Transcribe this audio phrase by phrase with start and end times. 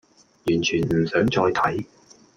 [0.47, 1.85] 完全唔想再睇